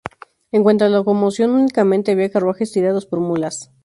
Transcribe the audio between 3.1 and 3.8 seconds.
mulas.